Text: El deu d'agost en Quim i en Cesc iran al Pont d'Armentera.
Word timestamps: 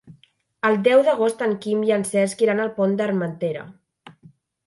El 0.69 0.77
deu 0.87 1.01
d'agost 1.07 1.43
en 1.47 1.51
Quim 1.65 1.83
i 1.89 1.93
en 1.99 2.07
Cesc 2.11 2.41
iran 2.47 2.63
al 2.63 2.73
Pont 2.79 2.95
d'Armentera. 3.01 3.67